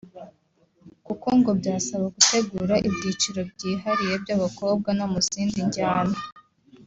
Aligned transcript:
kuko 1.05 1.27
ngo 1.37 1.51
byasaba 1.59 2.05
gutegura 2.15 2.73
n’ibyiciro 2.79 3.39
byihariye 3.51 4.15
by’abakobwa 4.23 4.89
no 4.97 5.05
muzindi 5.13 5.59
njyana 5.67 6.19